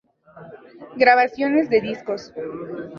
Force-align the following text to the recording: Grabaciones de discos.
Grabaciones 0.97 1.69
de 1.69 1.79
discos. 1.79 2.33